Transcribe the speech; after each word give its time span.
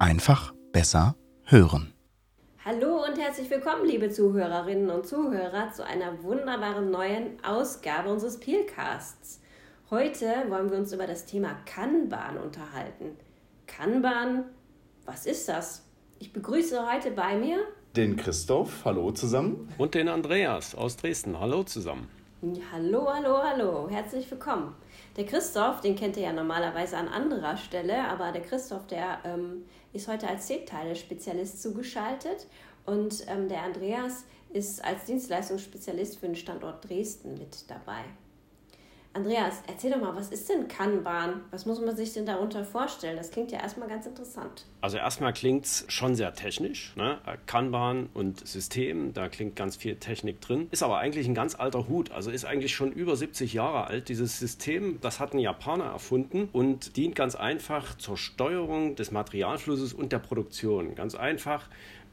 Einfach 0.00 0.54
besser 0.72 1.14
hören. 1.44 1.92
Hallo 2.64 3.04
und 3.04 3.18
herzlich 3.18 3.50
willkommen, 3.50 3.84
liebe 3.84 4.08
Zuhörerinnen 4.08 4.88
und 4.88 5.06
Zuhörer, 5.06 5.72
zu 5.72 5.84
einer 5.84 6.22
wunderbaren 6.22 6.90
neuen 6.90 7.44
Ausgabe 7.44 8.10
unseres 8.10 8.40
Peelcasts. 8.40 9.42
Heute 9.90 10.24
wollen 10.48 10.70
wir 10.70 10.78
uns 10.78 10.94
über 10.94 11.06
das 11.06 11.26
Thema 11.26 11.54
Kanban 11.66 12.38
unterhalten. 12.38 13.14
Kanban, 13.66 14.44
was 15.04 15.26
ist 15.26 15.50
das? 15.50 15.84
Ich 16.18 16.32
begrüße 16.32 16.90
heute 16.90 17.10
bei 17.10 17.36
mir 17.36 17.58
den 17.94 18.16
Christoph, 18.16 18.86
hallo 18.86 19.10
zusammen. 19.10 19.68
Und 19.76 19.94
den 19.94 20.08
Andreas 20.08 20.74
aus 20.74 20.96
Dresden, 20.96 21.38
hallo 21.38 21.64
zusammen. 21.64 22.08
Hallo, 22.42 23.06
hallo, 23.12 23.42
hallo, 23.42 23.90
herzlich 23.90 24.30
willkommen. 24.30 24.74
Der 25.14 25.26
Christoph, 25.26 25.82
den 25.82 25.94
kennt 25.94 26.16
ihr 26.16 26.22
ja 26.22 26.32
normalerweise 26.32 26.96
an 26.96 27.06
anderer 27.06 27.58
Stelle, 27.58 28.08
aber 28.08 28.32
der 28.32 28.40
Christoph, 28.40 28.86
der 28.86 29.18
ähm, 29.24 29.66
ist 29.92 30.08
heute 30.08 30.26
als 30.26 30.46
C-Teile-Spezialist 30.46 31.60
zugeschaltet 31.60 32.46
und 32.86 33.26
ähm, 33.28 33.50
der 33.50 33.60
Andreas 33.60 34.24
ist 34.54 34.82
als 34.82 35.04
Dienstleistungsspezialist 35.04 36.18
für 36.18 36.28
den 36.28 36.34
Standort 36.34 36.88
Dresden 36.88 37.34
mit 37.34 37.70
dabei. 37.70 38.04
Andreas, 39.12 39.62
erzähl 39.66 39.90
doch 39.90 40.00
mal, 40.00 40.14
was 40.14 40.28
ist 40.28 40.48
denn 40.48 40.68
Kanban? 40.68 41.40
Was 41.50 41.66
muss 41.66 41.80
man 41.80 41.96
sich 41.96 42.12
denn 42.12 42.26
darunter 42.26 42.64
vorstellen? 42.64 43.16
Das 43.16 43.32
klingt 43.32 43.50
ja 43.50 43.58
erstmal 43.58 43.88
ganz 43.88 44.06
interessant. 44.06 44.66
Also 44.82 44.98
erstmal 44.98 45.32
klingt 45.32 45.64
es 45.64 45.84
schon 45.88 46.14
sehr 46.14 46.32
technisch. 46.32 46.94
Ne? 46.94 47.18
Kanban 47.46 48.08
und 48.14 48.46
System, 48.46 49.12
da 49.12 49.28
klingt 49.28 49.56
ganz 49.56 49.74
viel 49.74 49.96
Technik 49.96 50.40
drin. 50.40 50.68
Ist 50.70 50.84
aber 50.84 50.98
eigentlich 50.98 51.26
ein 51.26 51.34
ganz 51.34 51.56
alter 51.56 51.88
Hut. 51.88 52.12
Also 52.12 52.30
ist 52.30 52.44
eigentlich 52.44 52.72
schon 52.72 52.92
über 52.92 53.16
70 53.16 53.52
Jahre 53.52 53.88
alt. 53.88 54.08
Dieses 54.08 54.38
System, 54.38 55.00
das 55.00 55.18
hat 55.18 55.34
ein 55.34 55.40
Japaner 55.40 55.86
erfunden 55.86 56.48
und 56.52 56.96
dient 56.96 57.16
ganz 57.16 57.34
einfach 57.34 57.98
zur 57.98 58.16
Steuerung 58.16 58.94
des 58.94 59.10
Materialflusses 59.10 59.92
und 59.92 60.12
der 60.12 60.20
Produktion. 60.20 60.94
Ganz 60.94 61.16
einfach 61.16 61.68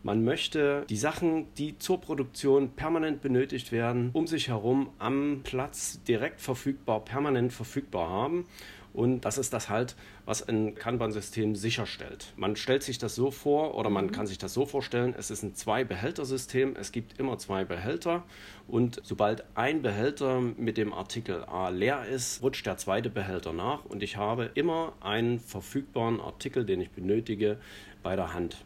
man 0.08 0.24
möchte 0.24 0.86
die 0.90 0.96
Sachen, 0.96 1.54
die 1.56 1.78
zur 1.80 2.00
Produktion 2.00 2.70
permanent 2.70 3.22
benötigt 3.22 3.74
werden, 3.74 4.10
um 4.14 4.26
sich 4.26 4.48
herum 4.48 4.90
am 5.00 5.42
Platz 5.44 6.02
direkt 6.08 6.40
verfügbar, 6.40 7.04
permanent 7.04 7.52
verfügbar 7.52 8.10
haben. 8.10 8.46
Und 8.94 9.26
das 9.26 9.38
ist 9.38 9.52
das 9.52 9.68
halt, 9.68 9.98
was 10.26 10.48
ein 10.48 10.76
Kanban-System 10.76 11.58
sicherstellt. 11.58 12.32
Man 12.38 12.56
stellt 12.56 12.84
sich 12.84 13.00
das 13.00 13.16
so 13.16 13.32
vor 13.32 13.76
oder 13.76 13.90
man 13.90 14.06
mhm. 14.06 14.12
kann 14.12 14.28
sich 14.28 14.38
das 14.38 14.54
so 14.54 14.66
vorstellen, 14.66 15.14
es 15.18 15.30
ist 15.30 15.44
ein 15.44 15.56
Zwei-Behälter-System. 15.56 16.78
Es 16.80 16.94
gibt 16.94 17.20
immer 17.20 17.38
zwei 17.38 17.66
Behälter 17.66 18.24
und 18.66 19.02
sobald 19.04 19.44
ein 19.56 19.82
Behälter 19.82 20.40
mit 20.40 20.78
dem 20.78 20.94
Artikel 20.94 21.44
A 21.44 21.68
leer 21.68 22.06
ist, 22.06 22.42
rutscht 22.42 22.66
der 22.66 22.78
zweite 22.78 23.10
Behälter 23.10 23.52
nach 23.52 23.84
und 23.84 24.02
ich 24.02 24.16
habe 24.16 24.52
immer 24.54 24.94
einen 25.02 25.42
verfügbaren 25.42 26.22
Artikel, 26.22 26.66
den 26.66 26.80
ich 26.80 26.92
benötige, 26.92 27.58
bei 28.04 28.16
der 28.16 28.34
Hand. 28.34 28.64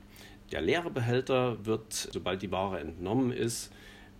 Der 0.51 0.61
leere 0.61 0.89
Behälter 0.89 1.65
wird, 1.65 1.93
sobald 1.93 2.41
die 2.41 2.51
Ware 2.51 2.79
entnommen 2.79 3.31
ist, 3.31 3.71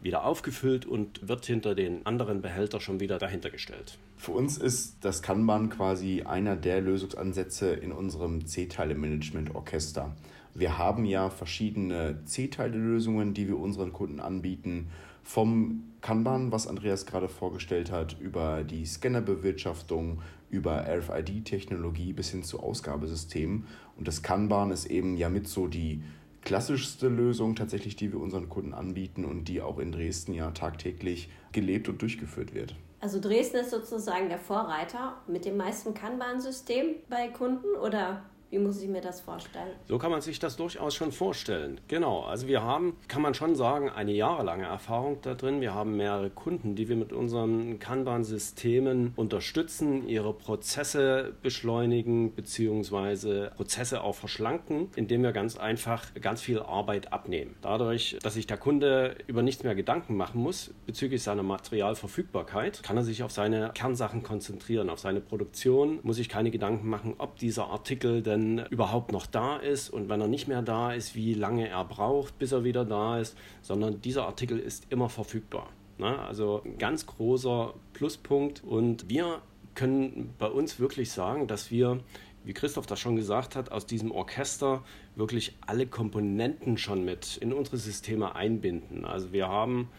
wieder 0.02 0.24
aufgefüllt 0.26 0.86
und 0.86 1.28
wird 1.28 1.46
hinter 1.46 1.76
den 1.76 2.06
anderen 2.06 2.42
Behälter 2.42 2.80
schon 2.80 3.00
wieder 3.00 3.18
dahinter 3.18 3.50
gestellt. 3.50 3.98
Für 4.18 4.32
uns 4.32 4.58
ist 4.58 4.98
das 5.02 5.22
Kanban 5.22 5.70
quasi 5.70 6.24
einer 6.24 6.56
der 6.56 6.82
Lösungsansätze 6.82 7.74
in 7.74 7.92
unserem 7.92 8.46
C-Teile-Management-Orchester. 8.46 10.16
Wir 10.54 10.78
haben 10.78 11.06
ja 11.06 11.30
verschiedene 11.30 12.20
C-Teile-Lösungen, 12.26 13.34
die 13.34 13.48
wir 13.48 13.58
unseren 13.58 13.94
Kunden 13.94 14.20
anbieten. 14.20 14.88
Vom 15.24 15.84
Kanban, 16.02 16.52
was 16.52 16.68
Andreas 16.68 17.06
gerade 17.06 17.30
vorgestellt 17.30 17.92
hat, 17.92 18.20
über 18.20 18.64
die 18.64 18.86
Scannerbewirtschaftung, 18.86 20.20
über 20.50 20.86
RFID-Technologie 20.88 22.14
bis 22.14 22.32
hin 22.32 22.44
zu 22.44 22.60
Ausgabesystemen. 22.60 23.66
Und 23.98 24.08
das 24.08 24.24
Kanban 24.24 24.72
ist 24.72 24.86
eben 24.86 25.16
ja 25.16 25.30
mit 25.30 25.48
so 25.48 25.68
die 25.68 26.02
klassischste 26.42 27.08
Lösung 27.08 27.56
tatsächlich, 27.56 27.96
die 27.96 28.12
wir 28.12 28.20
unseren 28.20 28.50
Kunden 28.50 28.74
anbieten 28.74 29.26
und 29.26 29.46
die 29.46 29.62
auch 29.62 29.80
in 29.80 29.92
Dresden 29.92 30.34
ja 30.34 30.52
tagtäglich 30.52 31.30
gelebt 31.52 31.90
und 31.90 32.02
durchgeführt 32.02 32.54
wird. 32.54 32.76
Also 33.00 33.20
Dresden 33.20 33.58
ist 33.58 33.72
sozusagen 33.72 34.30
der 34.30 34.38
Vorreiter 34.38 35.18
mit 35.28 35.46
dem 35.46 35.58
meisten 35.58 35.94
Kanban-System 35.94 36.96
bei 37.10 37.30
Kunden 37.30 37.76
oder 37.84 38.24
wie 38.52 38.60
muss 38.60 38.82
ich 38.82 38.90
mir 38.90 39.00
das 39.00 39.22
vorstellen? 39.22 39.70
So 39.88 39.98
kann 39.98 40.12
man 40.12 40.20
sich 40.20 40.38
das 40.38 40.58
durchaus 40.58 40.94
schon 40.94 41.14
vorstellen. 41.14 41.80
Genau. 41.88 42.24
Also 42.24 42.48
wir 42.48 42.62
haben, 42.62 42.98
kann 43.08 43.22
man 43.22 43.34
schon 43.34 43.56
sagen, 43.56 43.90
eine 43.90 44.12
jahrelange 44.12 44.66
Erfahrung 44.66 45.20
da 45.22 45.36
drin. 45.36 45.62
Wir 45.62 45.74
haben 45.74 45.96
mehrere 45.96 46.30
Kunden, 46.30 46.76
die 46.76 46.90
wir 46.90 46.98
mit 46.98 47.14
unseren 47.14 47.80
Kanban-Systemen 47.80 49.14
unterstützen, 49.16 50.06
ihre 50.08 50.34
Prozesse 50.34 51.34
beschleunigen 51.42 52.32
bzw. 52.34 53.52
Prozesse 53.56 54.04
auch 54.04 54.16
verschlanken, 54.16 54.90
indem 54.98 55.24
wir 55.24 55.32
ganz 55.32 55.58
einfach 55.58 56.14
ganz 56.20 56.42
viel 56.42 56.60
Arbeit 56.60 57.14
abnehmen. 57.14 57.56
Dadurch, 57.62 58.18
dass 58.22 58.34
sich 58.34 58.48
der 58.48 58.58
Kunde 58.58 59.16
über 59.28 59.44
nichts 59.44 59.64
mehr 59.64 59.76
Gedanken 59.76 60.18
machen 60.18 60.42
muss 60.42 60.74
bezüglich 60.86 61.24
seiner 61.24 61.44
Materialverfügbarkeit, 61.44 62.84
kann 62.84 62.98
er 62.98 63.04
sich 63.04 63.24
auf 63.24 63.32
seine 63.32 63.72
Kernsachen 63.74 64.24
konzentrieren, 64.24 64.90
auf 64.90 65.00
seine 65.00 65.22
Produktion, 65.22 66.00
muss 66.04 66.18
sich 66.18 66.28
keine 66.28 66.52
Gedanken 66.52 66.90
machen, 66.90 67.16
ob 67.18 67.38
dieser 67.38 67.68
Artikel 67.68 68.22
denn 68.22 68.41
denn 68.42 68.66
überhaupt 68.70 69.12
noch 69.12 69.26
da 69.26 69.58
ist 69.58 69.90
und 69.90 70.10
wenn 70.10 70.22
er 70.22 70.28
nicht 70.28 70.48
mehr 70.48 70.62
da 70.62 70.94
ist, 70.94 71.16
wie 71.16 71.34
lange 71.34 71.68
er 71.68 71.84
braucht, 71.86 72.38
bis 72.40 72.52
er 72.52 72.64
wieder 72.64 72.86
da 72.86 73.20
ist, 73.20 73.38
sondern 73.62 74.02
dieser 74.02 74.26
Artikel 74.26 74.60
ist 74.60 74.88
immer 74.90 75.10
verfügbar. 75.10 75.70
Ne? 75.98 76.20
Also 76.20 76.62
ein 76.66 76.78
ganz 76.78 77.06
großer 77.06 77.74
Pluspunkt 77.94 78.64
und 78.64 79.10
wir 79.10 79.42
können 79.76 80.34
bei 80.38 80.48
uns 80.48 80.80
wirklich 80.80 81.12
sagen, 81.12 81.48
dass 81.48 81.72
wir 81.72 82.00
wie 82.44 82.54
Christoph 82.54 82.88
das 82.88 83.00
schon 83.00 83.16
gesagt 83.16 83.56
hat, 83.56 83.72
aus 83.72 83.86
diesem 83.86 84.12
Orchester 84.12 84.84
wirklich 85.16 85.56
alle 85.66 85.86
Komponenten 85.86 86.78
schon 86.78 87.06
mit 87.06 87.38
in 87.38 87.54
unsere 87.54 87.78
Systeme 87.78 88.36
einbinden. 88.36 89.06
Also 89.06 89.32
wir 89.32 89.48
haben 89.48 89.90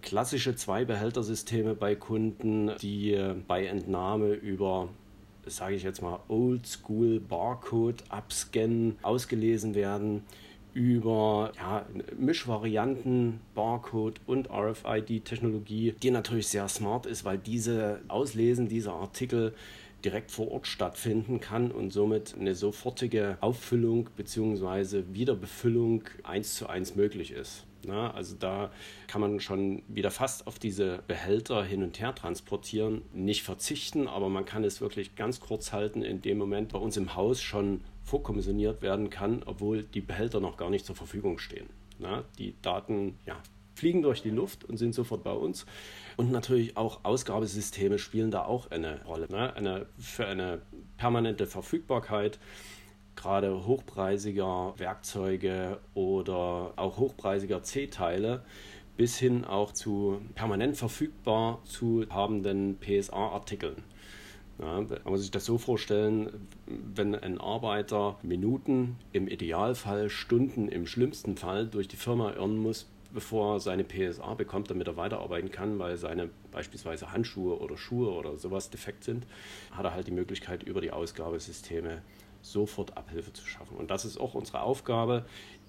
klassische 0.00 0.56
Zwei-Behälter-Systeme 0.56 1.74
bei 1.74 1.94
Kunden, 1.94 2.72
die 2.80 3.18
bei 3.46 3.66
Entnahme 3.66 4.32
über 4.32 4.88
sage 5.46 5.74
ich 5.74 5.82
jetzt 5.82 6.02
mal, 6.02 6.20
Oldschool 6.28 7.20
Barcode 7.20 8.04
abscannen, 8.08 8.98
ausgelesen 9.02 9.74
werden 9.74 10.22
über 10.74 11.52
ja, 11.56 11.84
Mischvarianten, 12.18 13.40
Barcode 13.54 14.20
und 14.26 14.48
RFID-Technologie, 14.50 15.94
die 16.02 16.10
natürlich 16.10 16.48
sehr 16.48 16.68
smart 16.68 17.06
ist, 17.06 17.24
weil 17.24 17.38
diese 17.38 18.00
Auslesen 18.08 18.68
dieser 18.68 18.94
Artikel 18.94 19.54
direkt 20.04 20.30
vor 20.30 20.50
Ort 20.50 20.66
stattfinden 20.66 21.40
kann 21.40 21.70
und 21.70 21.92
somit 21.92 22.34
eine 22.38 22.54
sofortige 22.54 23.36
Auffüllung 23.40 24.08
bzw. 24.16 25.04
Wiederbefüllung 25.12 26.04
eins 26.24 26.54
zu 26.56 26.68
eins 26.68 26.96
möglich 26.96 27.32
ist. 27.32 27.64
Na, 27.86 28.12
also 28.12 28.36
da 28.38 28.70
kann 29.06 29.20
man 29.20 29.40
schon 29.40 29.82
wieder 29.88 30.10
fast 30.10 30.46
auf 30.46 30.58
diese 30.58 31.02
Behälter 31.06 31.64
hin 31.64 31.82
und 31.82 31.98
her 32.00 32.14
transportieren, 32.14 33.02
nicht 33.12 33.42
verzichten, 33.42 34.08
aber 34.08 34.28
man 34.28 34.44
kann 34.44 34.64
es 34.64 34.80
wirklich 34.80 35.16
ganz 35.16 35.40
kurz 35.40 35.72
halten, 35.72 36.02
in 36.02 36.22
dem 36.22 36.38
Moment 36.38 36.72
bei 36.72 36.78
uns 36.78 36.96
im 36.96 37.14
Haus 37.16 37.42
schon 37.42 37.80
vorkommissioniert 38.04 38.82
werden 38.82 39.10
kann, 39.10 39.42
obwohl 39.46 39.82
die 39.82 40.00
Behälter 40.00 40.40
noch 40.40 40.56
gar 40.56 40.70
nicht 40.70 40.86
zur 40.86 40.96
Verfügung 40.96 41.38
stehen. 41.38 41.68
Na, 41.98 42.24
die 42.38 42.54
Daten 42.62 43.18
ja, 43.26 43.36
fliegen 43.74 44.02
durch 44.02 44.22
die 44.22 44.30
Luft 44.30 44.64
und 44.64 44.76
sind 44.76 44.94
sofort 44.94 45.24
bei 45.24 45.32
uns. 45.32 45.66
Und 46.16 46.30
natürlich 46.30 46.76
auch 46.76 47.04
Ausgabesysteme 47.04 47.98
spielen 47.98 48.30
da 48.30 48.44
auch 48.44 48.70
eine 48.70 49.04
Rolle. 49.04 49.28
Ne? 49.30 49.54
Eine, 49.54 49.86
für 49.98 50.26
eine 50.26 50.62
permanente 50.98 51.46
Verfügbarkeit 51.46 52.38
gerade 53.16 53.66
hochpreisiger 53.66 54.74
Werkzeuge 54.76 55.78
oder 55.94 56.72
auch 56.76 56.98
hochpreisiger 56.98 57.62
C-Teile 57.62 58.42
bis 58.96 59.18
hin 59.18 59.44
auch 59.44 59.72
zu 59.72 60.20
permanent 60.34 60.76
verfügbar 60.76 61.60
zu 61.64 62.04
habenden 62.10 62.78
PSA-Artikeln. 62.78 63.82
Ja, 64.58 64.80
man 64.80 65.00
muss 65.04 65.22
sich 65.22 65.30
das 65.30 65.44
so 65.44 65.58
vorstellen, 65.58 66.46
wenn 66.66 67.14
ein 67.14 67.40
Arbeiter 67.40 68.18
Minuten, 68.22 68.96
im 69.12 69.28
Idealfall 69.28 70.10
Stunden, 70.10 70.68
im 70.68 70.86
schlimmsten 70.86 71.36
Fall 71.36 71.66
durch 71.66 71.88
die 71.88 71.96
Firma 71.96 72.32
irren 72.32 72.58
muss, 72.58 72.86
bevor 73.12 73.56
er 73.56 73.60
seine 73.60 73.84
PSA 73.84 74.34
bekommt, 74.34 74.70
damit 74.70 74.86
er 74.86 74.96
weiterarbeiten 74.96 75.50
kann, 75.50 75.78
weil 75.78 75.96
seine 75.96 76.30
beispielsweise 76.50 77.12
Handschuhe 77.12 77.58
oder 77.58 77.76
Schuhe 77.76 78.10
oder 78.10 78.36
sowas 78.36 78.70
defekt 78.70 79.04
sind, 79.04 79.26
hat 79.72 79.84
er 79.84 79.94
halt 79.94 80.06
die 80.06 80.12
Möglichkeit, 80.12 80.62
über 80.62 80.80
die 80.80 80.92
Ausgabesysteme 80.92 82.02
sofort 82.42 82.96
Abhilfe 82.96 83.32
zu 83.32 83.46
schaffen. 83.46 83.76
Und 83.76 83.90
das 83.90 84.04
ist 84.04 84.18
auch 84.18 84.34
unsere 84.34 84.62
Aufgabe, 84.62 85.24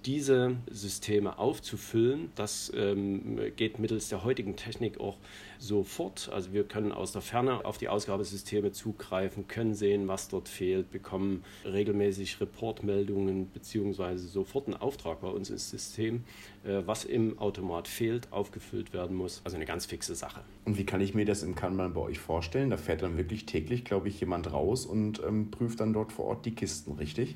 diese 0.06 0.58
Systeme 0.70 1.38
aufzufüllen. 1.40 2.32
Das 2.36 2.72
ähm, 2.76 3.40
geht 3.56 3.80
mittels 3.80 4.10
der 4.10 4.24
heutigen 4.24 4.56
Technik 4.56 5.00
auch 5.00 5.18
sofort. 5.60 6.30
Also 6.34 6.52
wir 6.52 6.66
können 6.66 6.92
aus 6.92 7.14
der 7.14 7.22
Ferne 7.22 7.66
auf 7.66 7.78
die 7.78 7.88
Ausgabesysteme 7.88 8.72
zugreifen, 8.72 9.48
können 9.48 9.74
sehen, 9.74 10.08
was 10.08 10.28
dort 10.28 10.50
fehlt, 10.50 10.92
bekommen 10.92 11.44
regelmäßig 11.64 12.42
Reportmeldungen 12.42 13.50
beziehungsweise 13.52 14.28
sofort 14.28 14.68
einen 14.68 14.76
Auftrag 14.76 15.22
bei 15.22 15.30
uns 15.30 15.50
ins 15.50 15.70
System, 15.70 16.26
äh, 16.66 16.82
was 16.86 17.06
im 17.06 17.40
Automat 17.40 17.88
fehlt, 17.88 18.32
aufgefüllt 18.32 18.94
werden 18.94 19.16
muss. 19.16 19.42
Also 19.46 19.56
eine 19.56 19.66
ganz 19.66 19.86
fixe 19.86 20.16
Sache. 20.16 20.42
Und 20.66 20.78
wie 20.78 20.86
kann 20.86 21.02
ich 21.02 21.14
mir 21.14 21.26
das 21.26 21.44
im 21.44 21.56
Kanban 21.56 21.94
bei 21.94 22.00
euch 22.00 22.20
vorstellen? 22.20 22.70
Da 22.70 22.78
fährt 22.78 23.02
dann 23.02 23.18
wirklich 23.18 23.46
täglich, 23.46 23.84
glaube 23.84 24.08
ich, 24.08 24.20
jemand 24.22 24.54
raus 24.54 24.86
und 24.86 25.22
ähm, 25.28 25.52
prüft 25.52 25.82
dann 25.82 25.92
dort 25.92 26.14
vor 26.14 26.26
Ort 26.26 26.46
die 26.46 26.56
Kisten, 26.56 26.94
richtig? 26.94 27.36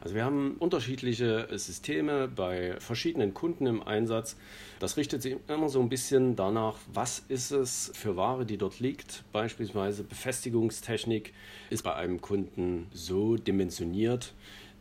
Also 0.00 0.14
wir 0.14 0.24
haben 0.24 0.56
unterschiedliche 0.58 1.48
Systeme 1.52 2.28
bei 2.28 2.76
verschiedenen 2.78 3.32
Kunden 3.32 3.66
im 3.66 3.82
Einsatz. 3.82 4.36
Das 4.78 4.98
richtet 4.98 5.22
sich 5.22 5.36
immer 5.48 5.70
so 5.70 5.80
ein 5.80 5.88
bisschen 5.88 6.36
danach, 6.36 6.76
was 6.92 7.20
ist 7.28 7.50
es 7.50 7.90
für 7.94 8.16
Ware, 8.16 8.44
die 8.44 8.58
dort 8.58 8.78
liegt. 8.78 9.24
Beispielsweise 9.32 10.04
Befestigungstechnik 10.04 11.32
ist 11.70 11.82
bei 11.82 11.94
einem 11.94 12.20
Kunden 12.20 12.88
so 12.92 13.36
dimensioniert, 13.36 14.34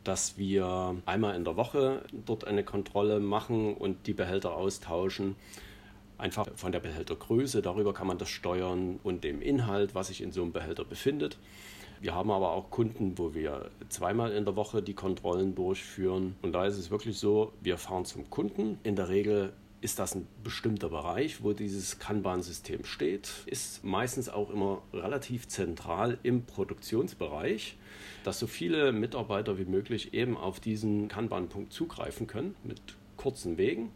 dass 0.03 0.37
wir 0.37 0.97
einmal 1.05 1.35
in 1.35 1.45
der 1.45 1.55
Woche 1.55 2.03
dort 2.25 2.45
eine 2.45 2.63
Kontrolle 2.65 3.21
machen 3.21 3.73
und 3.73 4.05
die 4.05 4.13
Behälter 4.13 4.53
austauschen. 4.53 5.37
Einfach 6.17 6.47
von 6.55 6.71
der 6.71 6.79
Behältergröße, 6.79 7.61
darüber 7.61 7.93
kann 7.93 8.07
man 8.07 8.17
das 8.17 8.29
steuern 8.29 8.99
und 9.03 9.23
dem 9.23 9.41
Inhalt, 9.41 9.95
was 9.95 10.07
sich 10.07 10.21
in 10.21 10.31
so 10.31 10.43
einem 10.43 10.53
Behälter 10.53 10.85
befindet. 10.85 11.37
Wir 12.01 12.13
haben 12.13 12.31
aber 12.31 12.51
auch 12.51 12.69
Kunden, 12.69 13.17
wo 13.17 13.33
wir 13.33 13.69
zweimal 13.89 14.31
in 14.31 14.45
der 14.45 14.55
Woche 14.55 14.81
die 14.81 14.93
Kontrollen 14.93 15.55
durchführen. 15.55 16.35
Und 16.41 16.53
da 16.53 16.65
ist 16.65 16.77
es 16.77 16.91
wirklich 16.91 17.17
so, 17.17 17.53
wir 17.61 17.77
fahren 17.77 18.05
zum 18.05 18.29
Kunden. 18.29 18.79
In 18.83 18.95
der 18.95 19.09
Regel 19.09 19.53
ist 19.81 19.99
das 19.99 20.15
ein 20.15 20.27
bestimmter 20.43 20.89
Bereich, 20.89 21.43
wo 21.43 21.53
dieses 21.53 21.99
Kanban-System 21.99 22.85
steht. 22.85 23.29
Ist 23.45 23.83
meistens 23.83 24.29
auch 24.29 24.49
immer 24.49 24.81
relativ 24.93 25.47
zentral 25.47 26.17
im 26.23 26.43
Produktionsbereich, 26.43 27.77
dass 28.23 28.39
so 28.39 28.47
viele 28.47 28.91
Mitarbeiter 28.91 29.57
wie 29.57 29.65
möglich 29.65 30.13
eben 30.13 30.37
auf 30.37 30.59
diesen 30.59 31.07
Kanban-Punkt 31.07 31.71
zugreifen 31.71 32.27
können 32.27 32.55
mit 32.63 32.81
kurzen 33.15 33.57
Wegen. 33.57 33.91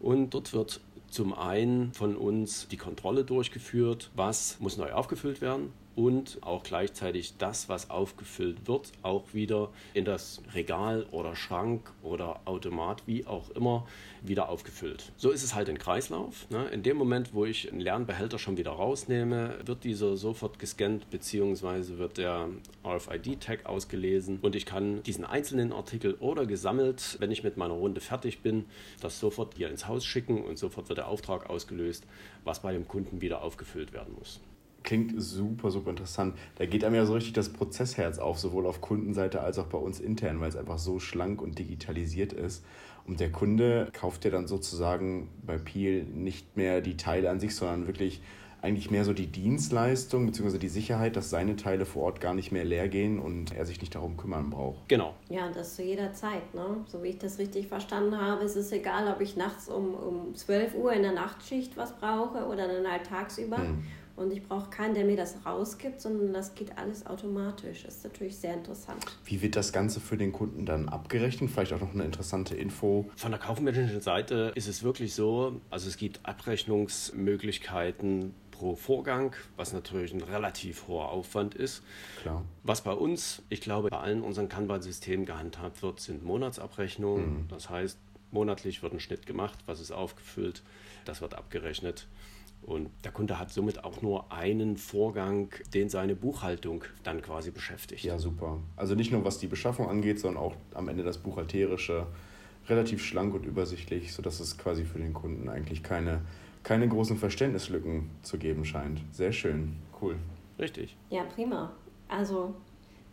Und 0.00 0.30
dort 0.30 0.54
wird 0.54 0.80
zum 1.10 1.34
einen 1.34 1.92
von 1.92 2.16
uns 2.16 2.68
die 2.68 2.76
Kontrolle 2.76 3.24
durchgeführt, 3.24 4.10
was 4.14 4.58
muss 4.60 4.76
neu 4.76 4.92
aufgefüllt 4.92 5.40
werden, 5.40 5.72
und 5.96 6.38
auch 6.42 6.62
gleichzeitig 6.62 7.36
das, 7.38 7.68
was 7.68 7.90
aufgefüllt 7.90 8.66
wird, 8.66 8.92
auch 9.02 9.34
wieder 9.34 9.70
in 9.94 10.04
das 10.04 10.42
Regal 10.54 11.06
oder 11.10 11.36
Schrank 11.36 11.92
oder 12.02 12.40
Automat, 12.44 13.02
wie 13.06 13.26
auch 13.26 13.50
immer, 13.50 13.86
wieder 14.22 14.48
aufgefüllt. 14.48 15.12
So 15.16 15.30
ist 15.30 15.42
es 15.42 15.54
halt 15.54 15.68
ein 15.68 15.78
Kreislauf. 15.78 16.48
Ne? 16.50 16.68
In 16.68 16.82
dem 16.82 16.96
Moment, 16.96 17.34
wo 17.34 17.44
ich 17.44 17.70
einen 17.70 17.80
leeren 17.80 18.06
Behälter 18.06 18.38
schon 18.38 18.56
wieder 18.56 18.72
rausnehme, 18.72 19.58
wird 19.64 19.84
dieser 19.84 20.16
sofort 20.16 20.58
gescannt 20.58 21.10
bzw. 21.10 21.98
wird 21.98 22.18
der 22.18 22.48
RFID-Tag 22.84 23.66
ausgelesen 23.66 24.38
und 24.42 24.54
ich 24.54 24.66
kann 24.66 25.02
diesen 25.02 25.24
einzelnen 25.24 25.72
Artikel 25.72 26.14
oder 26.20 26.46
gesammelt, 26.46 27.16
wenn 27.18 27.30
ich 27.30 27.42
mit 27.42 27.56
meiner 27.56 27.74
Runde 27.74 28.00
fertig 28.00 28.40
bin, 28.40 28.66
das 29.00 29.20
sofort 29.20 29.54
hier 29.56 29.70
ins 29.70 29.86
Haus 29.86 30.04
schicken 30.04 30.42
und 30.42 30.58
sofort 30.58 30.88
wird 30.88 30.98
der 30.98 31.08
Auftrag 31.08 31.48
ausgelöst, 31.48 32.04
was 32.44 32.60
bei 32.60 32.72
dem 32.72 32.86
Kunden 32.86 33.20
wieder 33.20 33.42
aufgefüllt 33.42 33.92
werden 33.92 34.14
muss. 34.18 34.40
Klingt 34.82 35.20
super, 35.20 35.70
super 35.70 35.90
interessant. 35.90 36.36
Da 36.56 36.66
geht 36.66 36.84
einem 36.84 36.94
ja 36.94 37.04
so 37.04 37.14
richtig 37.14 37.34
das 37.34 37.50
Prozessherz 37.50 38.18
auf, 38.18 38.38
sowohl 38.38 38.66
auf 38.66 38.80
Kundenseite 38.80 39.40
als 39.42 39.58
auch 39.58 39.66
bei 39.66 39.78
uns 39.78 40.00
intern, 40.00 40.40
weil 40.40 40.48
es 40.48 40.56
einfach 40.56 40.78
so 40.78 40.98
schlank 40.98 41.42
und 41.42 41.58
digitalisiert 41.58 42.32
ist. 42.32 42.64
Und 43.06 43.20
der 43.20 43.32
Kunde 43.32 43.88
kauft 43.92 44.24
ja 44.24 44.30
dann 44.30 44.46
sozusagen 44.46 45.28
bei 45.44 45.58
Peel 45.58 46.04
nicht 46.04 46.56
mehr 46.56 46.80
die 46.80 46.96
Teile 46.96 47.30
an 47.30 47.40
sich, 47.40 47.54
sondern 47.54 47.86
wirklich 47.86 48.20
eigentlich 48.62 48.90
mehr 48.90 49.04
so 49.04 49.12
die 49.12 49.26
Dienstleistung 49.26 50.26
bzw. 50.26 50.58
die 50.58 50.68
Sicherheit, 50.68 51.16
dass 51.16 51.30
seine 51.30 51.56
Teile 51.56 51.86
vor 51.86 52.04
Ort 52.04 52.20
gar 52.20 52.34
nicht 52.34 52.52
mehr 52.52 52.64
leer 52.64 52.88
gehen 52.88 53.18
und 53.18 53.54
er 53.56 53.64
sich 53.64 53.80
nicht 53.80 53.94
darum 53.94 54.16
kümmern 54.16 54.50
braucht. 54.50 54.88
Genau. 54.88 55.14
Ja, 55.28 55.46
und 55.46 55.56
das 55.56 55.76
zu 55.76 55.82
jeder 55.82 56.12
Zeit. 56.12 56.54
Ne? 56.54 56.76
So 56.86 57.02
wie 57.02 57.08
ich 57.08 57.18
das 57.18 57.38
richtig 57.38 57.68
verstanden 57.68 58.20
habe, 58.20 58.44
ist 58.44 58.56
es 58.56 58.70
egal, 58.72 59.10
ob 59.12 59.20
ich 59.20 59.36
nachts 59.36 59.68
um, 59.68 59.94
um 59.94 60.34
12 60.34 60.74
Uhr 60.74 60.92
in 60.92 61.02
der 61.02 61.12
Nachtschicht 61.12 61.76
was 61.76 61.96
brauche 61.96 62.46
oder 62.46 62.68
dann 62.68 62.90
halt 62.90 63.06
tagsüber. 63.06 63.58
Hm. 63.58 63.84
Und 64.20 64.32
ich 64.34 64.46
brauche 64.46 64.68
keinen, 64.68 64.94
der 64.94 65.06
mir 65.06 65.16
das 65.16 65.36
rausgibt, 65.46 65.98
sondern 65.98 66.34
das 66.34 66.54
geht 66.54 66.76
alles 66.76 67.06
automatisch. 67.06 67.84
Das 67.84 67.96
ist 67.96 68.04
natürlich 68.04 68.36
sehr 68.36 68.52
interessant. 68.52 69.02
Wie 69.24 69.40
wird 69.40 69.56
das 69.56 69.72
Ganze 69.72 69.98
für 69.98 70.18
den 70.18 70.30
Kunden 70.30 70.66
dann 70.66 70.90
abgerechnet? 70.90 71.50
Vielleicht 71.50 71.72
auch 71.72 71.80
noch 71.80 71.94
eine 71.94 72.04
interessante 72.04 72.54
Info. 72.54 73.10
Von 73.16 73.30
der 73.30 73.40
kaufmännischen 73.40 74.02
Seite 74.02 74.52
ist 74.54 74.68
es 74.68 74.82
wirklich 74.82 75.14
so, 75.14 75.62
also 75.70 75.88
es 75.88 75.96
gibt 75.96 76.20
Abrechnungsmöglichkeiten 76.24 78.34
pro 78.50 78.76
Vorgang, 78.76 79.34
was 79.56 79.72
natürlich 79.72 80.12
ein 80.12 80.20
relativ 80.20 80.86
hoher 80.86 81.08
Aufwand 81.08 81.54
ist. 81.54 81.82
Klar. 82.20 82.44
Was 82.62 82.82
bei 82.82 82.92
uns, 82.92 83.40
ich 83.48 83.62
glaube, 83.62 83.88
bei 83.88 83.96
allen 83.96 84.20
unseren 84.20 84.50
Kanban-Systemen 84.50 85.24
gehandhabt 85.24 85.82
wird, 85.82 85.98
sind 85.98 86.22
Monatsabrechnungen. 86.22 87.44
Mhm. 87.44 87.48
Das 87.48 87.70
heißt, 87.70 87.96
monatlich 88.32 88.82
wird 88.82 88.92
ein 88.92 89.00
Schnitt 89.00 89.24
gemacht, 89.24 89.58
was 89.64 89.80
ist 89.80 89.92
aufgefüllt, 89.92 90.62
das 91.06 91.22
wird 91.22 91.34
abgerechnet. 91.34 92.06
Und 92.62 92.90
der 93.04 93.12
Kunde 93.12 93.38
hat 93.38 93.50
somit 93.50 93.84
auch 93.84 94.02
nur 94.02 94.30
einen 94.30 94.76
Vorgang, 94.76 95.52
den 95.72 95.88
seine 95.88 96.14
Buchhaltung 96.14 96.84
dann 97.02 97.22
quasi 97.22 97.50
beschäftigt. 97.50 98.04
Ja, 98.04 98.18
super. 98.18 98.58
Also 98.76 98.94
nicht 98.94 99.12
nur 99.12 99.24
was 99.24 99.38
die 99.38 99.46
Beschaffung 99.46 99.88
angeht, 99.88 100.20
sondern 100.20 100.42
auch 100.42 100.54
am 100.74 100.88
Ende 100.88 101.02
das 101.02 101.18
Buchhalterische 101.18 102.06
relativ 102.68 103.04
schlank 103.04 103.34
und 103.34 103.46
übersichtlich, 103.46 104.12
sodass 104.12 104.40
es 104.40 104.58
quasi 104.58 104.84
für 104.84 104.98
den 104.98 105.14
Kunden 105.14 105.48
eigentlich 105.48 105.82
keine, 105.82 106.20
keine 106.62 106.86
großen 106.86 107.16
Verständnislücken 107.16 108.10
zu 108.22 108.38
geben 108.38 108.64
scheint. 108.64 109.00
Sehr 109.12 109.32
schön. 109.32 109.76
Cool. 110.00 110.16
Richtig. 110.58 110.96
Ja, 111.08 111.24
prima. 111.24 111.72
Also 112.08 112.54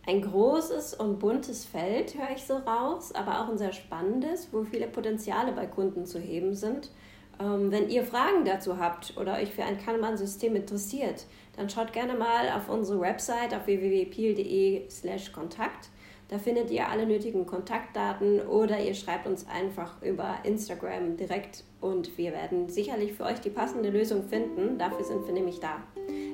ein 0.06 0.22
großes 0.22 0.94
und 0.96 1.20
buntes 1.20 1.66
Feld 1.66 2.18
höre 2.18 2.36
ich 2.36 2.44
so 2.44 2.58
raus, 2.58 3.14
aber 3.14 3.42
auch 3.42 3.50
ein 3.50 3.58
sehr 3.58 3.74
spannendes, 3.74 4.50
wo 4.52 4.64
viele 4.64 4.88
Potenziale 4.88 5.52
bei 5.52 5.66
Kunden 5.66 6.06
zu 6.06 6.20
heben 6.20 6.54
sind. 6.54 6.92
Ähm, 7.40 7.72
wenn 7.72 7.90
ihr 7.90 8.04
Fragen 8.04 8.46
dazu 8.46 8.80
habt 8.80 9.16
oder 9.18 9.36
euch 9.36 9.54
für 9.54 9.64
ein 9.64 9.78
Kanban-System 9.78 10.56
interessiert, 10.56 11.26
dann 11.56 11.70
schaut 11.70 11.94
gerne 11.94 12.14
mal 12.14 12.50
auf 12.56 12.70
unsere 12.70 13.00
Website 13.00 13.54
auf 13.54 13.66
www.peel.de/slash 13.66 15.32
Kontakt. 15.32 15.90
Da 16.30 16.38
findet 16.38 16.72
ihr 16.72 16.90
alle 16.90 17.06
nötigen 17.06 17.46
Kontaktdaten 17.46 18.42
oder 18.42 18.80
ihr 18.80 18.94
schreibt 18.96 19.28
uns 19.28 19.48
einfach 19.48 20.02
über 20.02 20.36
Instagram 20.44 21.16
direkt 21.16 21.64
und 21.80 22.18
wir 22.18 22.34
werden 22.34 22.68
sicherlich 22.68 23.14
für 23.14 23.24
euch 23.24 23.40
die 23.40 23.50
passende 23.50 23.90
Lösung 23.90 24.24
finden. 24.24 24.78
Dafür 24.78 25.06
sind 25.06 25.26
wir 25.26 25.34
nämlich 25.34 25.62
da. 25.62 25.78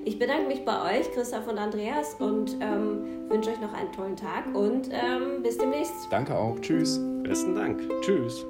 Ich 0.03 0.17
bedanke 0.17 0.47
mich 0.47 0.65
bei 0.65 0.99
euch, 0.99 1.11
Christoph 1.11 1.47
und 1.47 1.59
Andreas, 1.59 2.15
und 2.15 2.57
ähm, 2.59 3.29
wünsche 3.29 3.51
euch 3.51 3.61
noch 3.61 3.73
einen 3.73 3.91
tollen 3.91 4.15
Tag 4.15 4.47
und 4.53 4.89
ähm, 4.91 5.43
bis 5.43 5.57
demnächst. 5.57 5.93
Danke 6.09 6.35
auch. 6.35 6.59
Tschüss. 6.59 6.99
Besten 7.23 7.53
Dank. 7.53 7.81
Tschüss. 8.01 8.45